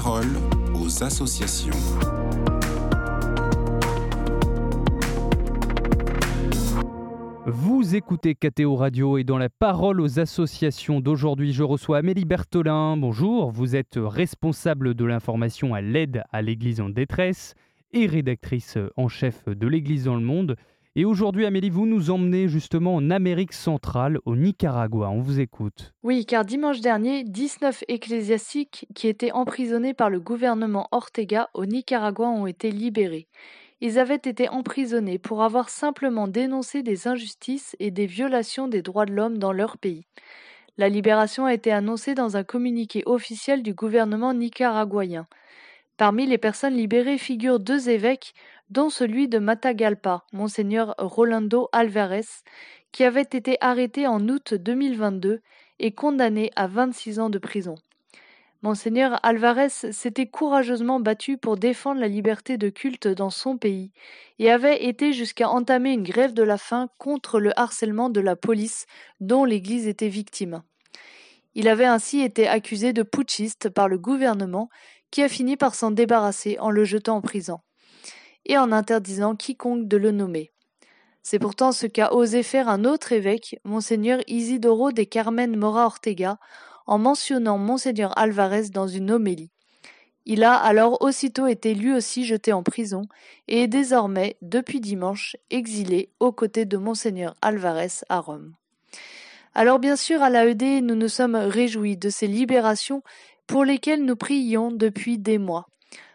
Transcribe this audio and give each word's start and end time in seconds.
parole 0.00 0.26
aux 0.74 1.04
associations. 1.04 1.70
Vous 7.46 7.94
écoutez 7.94 8.34
KTO 8.34 8.74
Radio 8.74 9.18
et 9.18 9.22
dans 9.22 9.38
la 9.38 9.48
parole 9.48 10.00
aux 10.00 10.18
associations 10.18 10.98
d'aujourd'hui, 10.98 11.52
je 11.52 11.62
reçois 11.62 11.98
Amélie 11.98 12.24
Bertolin. 12.24 12.96
Bonjour, 12.96 13.52
vous 13.52 13.76
êtes 13.76 13.96
responsable 13.96 14.94
de 14.94 15.04
l'information 15.04 15.74
à 15.74 15.80
l'aide 15.80 16.24
à 16.32 16.42
l'Église 16.42 16.80
en 16.80 16.88
détresse 16.88 17.54
et 17.92 18.06
rédactrice 18.06 18.76
en 18.96 19.06
chef 19.06 19.44
de 19.48 19.68
l'Église 19.68 20.06
dans 20.06 20.16
le 20.16 20.24
monde. 20.24 20.56
Et 20.96 21.04
aujourd'hui, 21.04 21.44
Amélie, 21.44 21.70
vous 21.70 21.86
nous 21.86 22.12
emmenez 22.12 22.46
justement 22.46 22.94
en 22.94 23.10
Amérique 23.10 23.52
centrale, 23.52 24.20
au 24.26 24.36
Nicaragua. 24.36 25.10
On 25.10 25.18
vous 25.18 25.40
écoute. 25.40 25.92
Oui, 26.04 26.24
car 26.24 26.44
dimanche 26.44 26.80
dernier, 26.80 27.24
19 27.24 27.82
ecclésiastiques 27.88 28.86
qui 28.94 29.08
étaient 29.08 29.32
emprisonnés 29.32 29.92
par 29.92 30.08
le 30.08 30.20
gouvernement 30.20 30.86
Ortega 30.92 31.50
au 31.52 31.66
Nicaragua 31.66 32.28
ont 32.28 32.46
été 32.46 32.70
libérés. 32.70 33.26
Ils 33.80 33.98
avaient 33.98 34.14
été 34.14 34.48
emprisonnés 34.48 35.18
pour 35.18 35.42
avoir 35.42 35.68
simplement 35.68 36.28
dénoncé 36.28 36.84
des 36.84 37.08
injustices 37.08 37.74
et 37.80 37.90
des 37.90 38.06
violations 38.06 38.68
des 38.68 38.80
droits 38.80 39.04
de 39.04 39.14
l'homme 39.14 39.38
dans 39.38 39.52
leur 39.52 39.78
pays. 39.78 40.06
La 40.78 40.88
libération 40.88 41.44
a 41.44 41.54
été 41.54 41.72
annoncée 41.72 42.14
dans 42.14 42.36
un 42.36 42.44
communiqué 42.44 43.02
officiel 43.06 43.64
du 43.64 43.74
gouvernement 43.74 44.32
nicaraguayen. 44.32 45.26
Parmi 45.96 46.26
les 46.26 46.38
personnes 46.38 46.74
libérées 46.74 47.18
figurent 47.18 47.60
deux 47.60 47.88
évêques, 47.88 48.34
dont 48.68 48.90
celui 48.90 49.28
de 49.28 49.38
Matagalpa, 49.38 50.24
monseigneur 50.32 50.94
Rolando 50.98 51.68
Alvarez, 51.72 52.26
qui 52.90 53.04
avait 53.04 53.22
été 53.22 53.56
arrêté 53.60 54.06
en 54.06 54.28
août 54.28 54.54
2022 54.54 55.40
et 55.78 55.92
condamné 55.92 56.50
à 56.56 56.66
26 56.66 57.20
ans 57.20 57.30
de 57.30 57.38
prison. 57.38 57.76
Monseigneur 58.62 59.20
Alvarez 59.22 59.68
s'était 59.68 60.26
courageusement 60.26 60.98
battu 60.98 61.36
pour 61.36 61.58
défendre 61.58 62.00
la 62.00 62.08
liberté 62.08 62.56
de 62.56 62.70
culte 62.70 63.06
dans 63.06 63.30
son 63.30 63.58
pays 63.58 63.92
et 64.38 64.50
avait 64.50 64.86
été 64.86 65.12
jusqu'à 65.12 65.50
entamer 65.50 65.92
une 65.92 66.02
grève 66.02 66.32
de 66.32 66.42
la 66.42 66.56
faim 66.56 66.88
contre 66.98 67.40
le 67.40 67.52
harcèlement 67.60 68.08
de 68.08 68.20
la 68.20 68.36
police 68.36 68.86
dont 69.20 69.44
l'Église 69.44 69.86
était 69.86 70.08
victime. 70.08 70.62
Il 71.54 71.68
avait 71.68 71.84
ainsi 71.84 72.22
été 72.22 72.48
accusé 72.48 72.92
de 72.92 73.02
putschiste 73.02 73.68
par 73.68 73.86
le 73.86 73.98
gouvernement 73.98 74.70
qui 75.14 75.22
a 75.22 75.28
fini 75.28 75.56
par 75.56 75.76
s'en 75.76 75.92
débarrasser 75.92 76.58
en 76.58 76.70
le 76.70 76.82
jetant 76.82 77.18
en 77.18 77.20
prison 77.20 77.60
et 78.46 78.58
en 78.58 78.72
interdisant 78.72 79.36
quiconque 79.36 79.86
de 79.86 79.96
le 79.96 80.10
nommer. 80.10 80.50
C'est 81.22 81.38
pourtant 81.38 81.70
ce 81.70 81.86
qu'a 81.86 82.12
osé 82.12 82.42
faire 82.42 82.68
un 82.68 82.84
autre 82.84 83.12
évêque, 83.12 83.60
monseigneur 83.62 84.18
Isidoro 84.26 84.90
de 84.90 85.04
Carmen 85.04 85.56
Mora 85.56 85.86
Ortega, 85.86 86.38
en 86.88 86.98
mentionnant 86.98 87.58
monseigneur 87.58 88.12
Alvarez 88.18 88.70
dans 88.70 88.88
une 88.88 89.12
homélie. 89.12 89.52
Il 90.24 90.42
a 90.42 90.54
alors 90.56 91.00
aussitôt 91.00 91.46
été 91.46 91.74
lui 91.74 91.92
aussi 91.92 92.24
jeté 92.24 92.52
en 92.52 92.64
prison 92.64 93.02
et 93.46 93.62
est 93.62 93.68
désormais, 93.68 94.36
depuis 94.42 94.80
dimanche, 94.80 95.36
exilé 95.48 96.10
aux 96.18 96.32
côtés 96.32 96.64
de 96.64 96.76
monseigneur 96.76 97.36
Alvarez 97.40 98.02
à 98.08 98.18
Rome. 98.18 98.56
Alors 99.54 99.78
bien 99.78 99.94
sûr, 99.94 100.20
à 100.22 100.30
l'AED, 100.30 100.82
nous 100.82 100.96
nous 100.96 101.08
sommes 101.08 101.36
réjouis 101.36 101.96
de 101.96 102.10
ces 102.10 102.26
libérations 102.26 103.04
pour 103.46 103.64
lesquelles 103.64 104.04
nous 104.04 104.16
prions 104.16 104.70
depuis 104.70 105.18
des 105.18 105.38
mois. 105.38 105.66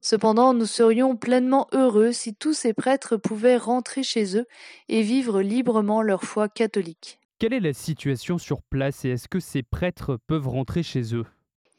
Cependant, 0.00 0.54
nous 0.54 0.66
serions 0.66 1.16
pleinement 1.16 1.68
heureux 1.72 2.12
si 2.12 2.34
tous 2.34 2.54
ces 2.54 2.72
prêtres 2.72 3.16
pouvaient 3.16 3.58
rentrer 3.58 4.02
chez 4.02 4.36
eux 4.36 4.46
et 4.88 5.02
vivre 5.02 5.42
librement 5.42 6.00
leur 6.00 6.24
foi 6.24 6.48
catholique. 6.48 7.18
Quelle 7.38 7.52
est 7.52 7.60
la 7.60 7.72
situation 7.72 8.38
sur 8.38 8.62
place 8.62 9.04
et 9.04 9.10
est-ce 9.10 9.28
que 9.28 9.40
ces 9.40 9.62
prêtres 9.62 10.18
peuvent 10.26 10.48
rentrer 10.48 10.82
chez 10.82 11.14
eux? 11.14 11.26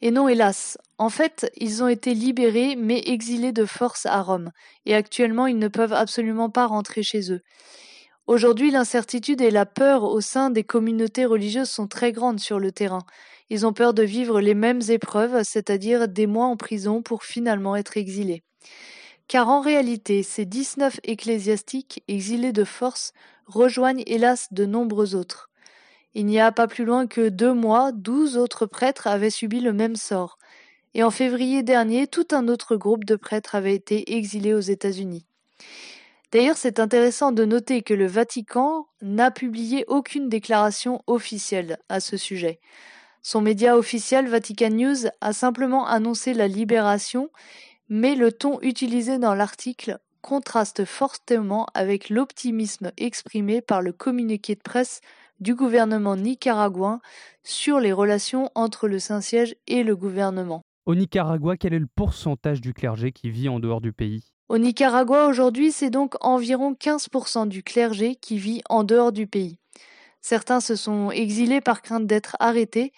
Et 0.00 0.10
non, 0.10 0.28
hélas. 0.28 0.78
En 0.98 1.08
fait, 1.08 1.50
ils 1.56 1.82
ont 1.82 1.88
été 1.88 2.14
libérés 2.14 2.74
mais 2.76 3.02
exilés 3.06 3.52
de 3.52 3.64
force 3.64 4.06
à 4.06 4.20
Rome, 4.22 4.50
et 4.86 4.94
actuellement 4.94 5.46
ils 5.46 5.58
ne 5.58 5.68
peuvent 5.68 5.92
absolument 5.92 6.50
pas 6.50 6.66
rentrer 6.66 7.04
chez 7.04 7.32
eux. 7.32 7.42
Aujourd'hui, 8.28 8.70
l'incertitude 8.70 9.40
et 9.40 9.50
la 9.50 9.66
peur 9.66 10.04
au 10.04 10.20
sein 10.20 10.50
des 10.50 10.62
communautés 10.62 11.24
religieuses 11.24 11.70
sont 11.70 11.88
très 11.88 12.12
grandes 12.12 12.38
sur 12.38 12.60
le 12.60 12.70
terrain. 12.70 13.02
Ils 13.50 13.66
ont 13.66 13.72
peur 13.72 13.94
de 13.94 14.04
vivre 14.04 14.40
les 14.40 14.54
mêmes 14.54 14.80
épreuves, 14.88 15.42
c'est-à-dire 15.42 16.06
des 16.06 16.28
mois 16.28 16.46
en 16.46 16.56
prison 16.56 17.02
pour 17.02 17.24
finalement 17.24 17.74
être 17.74 17.96
exilés. 17.96 18.44
Car 19.26 19.48
en 19.48 19.60
réalité, 19.60 20.22
ces 20.22 20.44
19 20.44 21.00
ecclésiastiques 21.02 22.04
exilés 22.06 22.52
de 22.52 22.64
force 22.64 23.12
rejoignent 23.46 24.04
hélas 24.06 24.48
de 24.52 24.66
nombreux 24.66 25.16
autres. 25.16 25.50
Il 26.14 26.26
n'y 26.26 26.38
a 26.38 26.52
pas 26.52 26.68
plus 26.68 26.84
loin 26.84 27.08
que 27.08 27.28
deux 27.28 27.54
mois, 27.54 27.90
douze 27.90 28.36
autres 28.36 28.66
prêtres 28.66 29.08
avaient 29.08 29.30
subi 29.30 29.60
le 29.60 29.72
même 29.72 29.96
sort. 29.96 30.38
Et 30.94 31.02
en 31.02 31.10
février 31.10 31.62
dernier, 31.62 32.06
tout 32.06 32.28
un 32.30 32.46
autre 32.46 32.76
groupe 32.76 33.04
de 33.04 33.16
prêtres 33.16 33.56
avait 33.56 33.74
été 33.74 34.14
exilé 34.14 34.54
aux 34.54 34.60
États-Unis. 34.60 35.24
D'ailleurs, 36.32 36.56
c'est 36.56 36.80
intéressant 36.80 37.30
de 37.30 37.44
noter 37.44 37.82
que 37.82 37.92
le 37.92 38.06
Vatican 38.06 38.86
n'a 39.02 39.30
publié 39.30 39.84
aucune 39.86 40.30
déclaration 40.30 41.02
officielle 41.06 41.76
à 41.90 42.00
ce 42.00 42.16
sujet. 42.16 42.58
Son 43.20 43.42
média 43.42 43.76
officiel 43.76 44.28
Vatican 44.28 44.70
News 44.70 45.08
a 45.20 45.34
simplement 45.34 45.86
annoncé 45.86 46.32
la 46.32 46.48
libération, 46.48 47.28
mais 47.90 48.14
le 48.14 48.32
ton 48.32 48.58
utilisé 48.62 49.18
dans 49.18 49.34
l'article 49.34 49.98
contraste 50.22 50.86
fortement 50.86 51.66
avec 51.74 52.08
l'optimisme 52.08 52.92
exprimé 52.96 53.60
par 53.60 53.82
le 53.82 53.92
communiqué 53.92 54.54
de 54.54 54.62
presse 54.62 55.02
du 55.40 55.54
gouvernement 55.54 56.16
nicaraguain 56.16 57.00
sur 57.42 57.78
les 57.78 57.92
relations 57.92 58.48
entre 58.54 58.88
le 58.88 58.98
Saint-Siège 58.98 59.54
et 59.66 59.82
le 59.82 59.96
gouvernement. 59.96 60.62
Au 60.86 60.94
Nicaragua, 60.94 61.58
quel 61.58 61.74
est 61.74 61.78
le 61.78 61.88
pourcentage 61.94 62.60
du 62.60 62.72
clergé 62.72 63.12
qui 63.12 63.30
vit 63.30 63.48
en 63.50 63.60
dehors 63.60 63.80
du 63.82 63.92
pays? 63.92 64.32
Au 64.48 64.58
Nicaragua 64.58 65.28
aujourd'hui, 65.28 65.72
c'est 65.72 65.90
donc 65.90 66.14
environ 66.20 66.74
15% 66.74 67.48
du 67.48 67.62
clergé 67.62 68.16
qui 68.16 68.38
vit 68.38 68.62
en 68.68 68.84
dehors 68.84 69.12
du 69.12 69.26
pays. 69.26 69.58
Certains 70.20 70.60
se 70.60 70.76
sont 70.76 71.10
exilés 71.10 71.60
par 71.60 71.82
crainte 71.82 72.06
d'être 72.06 72.36
arrêtés, 72.38 72.92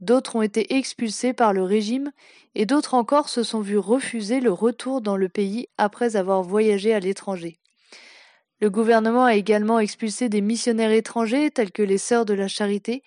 d'autres 0.00 0.36
ont 0.36 0.42
été 0.42 0.76
expulsés 0.76 1.32
par 1.32 1.52
le 1.52 1.62
régime, 1.62 2.10
et 2.54 2.64
d'autres 2.64 2.94
encore 2.94 3.28
se 3.28 3.42
sont 3.42 3.60
vus 3.60 3.78
refuser 3.78 4.40
le 4.40 4.52
retour 4.52 5.00
dans 5.00 5.16
le 5.16 5.28
pays 5.28 5.68
après 5.78 6.16
avoir 6.16 6.42
voyagé 6.42 6.94
à 6.94 7.00
l'étranger. 7.00 7.58
Le 8.60 8.70
gouvernement 8.70 9.24
a 9.24 9.36
également 9.36 9.78
expulsé 9.78 10.28
des 10.28 10.42
missionnaires 10.42 10.90
étrangers 10.90 11.50
tels 11.50 11.72
que 11.72 11.82
les 11.82 11.98
Sœurs 11.98 12.26
de 12.26 12.34
la 12.34 12.46
Charité. 12.46 13.02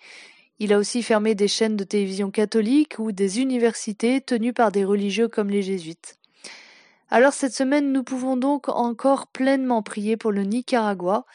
Il 0.58 0.72
a 0.72 0.78
aussi 0.78 1.02
fermé 1.02 1.34
des 1.34 1.48
chaînes 1.48 1.76
de 1.76 1.84
télévision 1.84 2.30
catholiques 2.30 2.98
ou 2.98 3.12
des 3.12 3.40
universités 3.40 4.20
tenues 4.20 4.52
par 4.52 4.72
des 4.72 4.84
religieux 4.84 5.28
comme 5.28 5.50
les 5.50 5.62
jésuites. 5.62 6.18
Alors 7.10 7.32
cette 7.32 7.54
semaine, 7.54 7.92
nous 7.92 8.02
pouvons 8.02 8.36
donc 8.36 8.68
encore 8.68 9.26
pleinement 9.26 9.82
prier 9.82 10.16
pour 10.16 10.32
le 10.32 10.42
Nicaragua, 10.42 11.26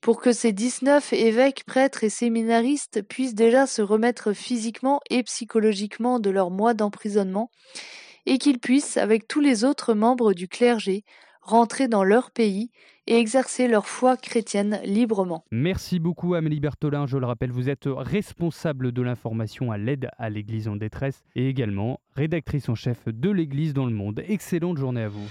pour 0.00 0.20
que 0.20 0.32
ces 0.32 0.52
19 0.52 1.12
évêques, 1.12 1.64
prêtres 1.64 2.02
et 2.02 2.10
séminaristes 2.10 3.02
puissent 3.02 3.34
déjà 3.34 3.66
se 3.66 3.82
remettre 3.82 4.32
physiquement 4.32 5.00
et 5.10 5.22
psychologiquement 5.22 6.18
de 6.18 6.30
leur 6.30 6.50
mois 6.50 6.74
d'emprisonnement, 6.74 7.50
et 8.26 8.38
qu'ils 8.38 8.58
puissent, 8.58 8.96
avec 8.96 9.28
tous 9.28 9.40
les 9.40 9.64
autres 9.64 9.94
membres 9.94 10.32
du 10.32 10.48
clergé, 10.48 11.04
rentrer 11.42 11.88
dans 11.88 12.04
leur 12.04 12.30
pays 12.30 12.70
et 13.06 13.18
exercer 13.18 13.68
leur 13.68 13.86
foi 13.86 14.16
chrétienne 14.16 14.80
librement. 14.84 15.44
Merci 15.50 15.98
beaucoup 15.98 16.34
Amélie 16.34 16.60
Bertolin. 16.60 17.06
Je 17.06 17.18
le 17.18 17.26
rappelle, 17.26 17.50
vous 17.50 17.68
êtes 17.68 17.86
responsable 17.86 18.92
de 18.92 19.02
l'information 19.02 19.72
à 19.72 19.78
l'aide 19.78 20.08
à 20.18 20.30
l'Église 20.30 20.68
en 20.68 20.76
détresse 20.76 21.24
et 21.34 21.48
également 21.48 22.00
rédactrice 22.14 22.68
en 22.68 22.74
chef 22.74 23.08
de 23.08 23.30
l'Église 23.30 23.74
dans 23.74 23.86
le 23.86 23.92
monde. 23.92 24.22
Excellente 24.26 24.78
journée 24.78 25.02
à 25.02 25.08
vous. 25.08 25.28